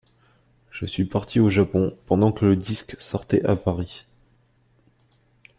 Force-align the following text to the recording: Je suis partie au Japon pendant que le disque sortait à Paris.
Je 0.71 0.87
suis 0.87 1.05
partie 1.05 1.39
au 1.39 1.51
Japon 1.51 1.95
pendant 2.07 2.31
que 2.31 2.43
le 2.43 2.55
disque 2.55 2.95
sortait 2.99 3.45
à 3.45 3.55
Paris. 3.55 4.07